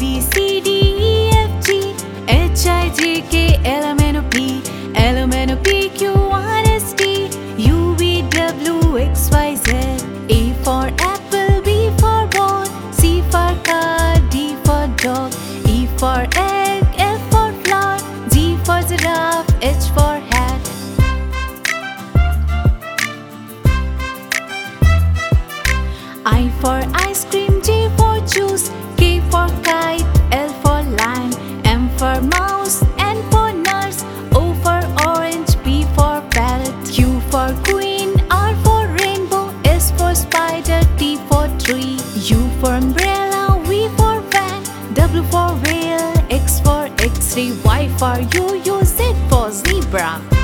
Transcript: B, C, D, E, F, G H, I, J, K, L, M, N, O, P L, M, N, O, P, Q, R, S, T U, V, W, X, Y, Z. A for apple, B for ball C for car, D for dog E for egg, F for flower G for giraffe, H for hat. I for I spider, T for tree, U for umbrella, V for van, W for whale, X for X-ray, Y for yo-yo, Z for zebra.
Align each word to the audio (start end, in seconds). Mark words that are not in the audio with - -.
B, 0.00 0.18
C, 0.22 0.62
D, 0.62 0.70
E, 0.98 1.30
F, 1.34 1.66
G 1.66 1.94
H, 2.26 2.66
I, 2.66 2.88
J, 2.88 3.20
K, 3.20 3.60
L, 3.66 3.84
M, 3.84 4.00
N, 4.00 4.16
O, 4.16 4.22
P 4.30 4.62
L, 4.94 5.16
M, 5.18 5.30
N, 5.30 5.50
O, 5.50 5.56
P, 5.56 5.90
Q, 5.90 6.14
R, 6.14 6.62
S, 6.64 6.94
T 6.94 7.28
U, 7.58 7.94
V, 7.96 8.22
W, 8.30 8.98
X, 8.98 9.28
Y, 9.30 9.54
Z. 9.56 9.70
A 10.30 10.54
for 10.64 10.86
apple, 11.00 11.60
B 11.60 11.90
for 11.98 12.26
ball 12.28 12.64
C 12.92 13.20
for 13.32 13.52
car, 13.62 14.16
D 14.30 14.56
for 14.64 14.86
dog 14.96 15.34
E 15.68 15.86
for 15.98 16.26
egg, 16.34 16.82
F 16.96 17.20
for 17.30 17.52
flower 17.64 17.98
G 18.30 18.56
for 18.64 18.80
giraffe, 18.88 19.52
H 19.60 19.84
for 19.92 20.16
hat. 20.30 20.62
I 26.24 26.48
for 26.62 26.80
I 26.94 27.09
spider, 40.50 40.82
T 40.98 41.16
for 41.28 41.46
tree, 41.58 41.98
U 42.14 42.38
for 42.60 42.74
umbrella, 42.74 43.60
V 43.66 43.88
for 43.96 44.20
van, 44.30 44.62
W 44.94 45.22
for 45.30 45.54
whale, 45.62 46.12
X 46.30 46.60
for 46.60 46.88
X-ray, 46.98 47.52
Y 47.64 47.88
for 47.98 48.18
yo-yo, 48.34 48.82
Z 48.82 49.14
for 49.28 49.50
zebra. 49.50 50.39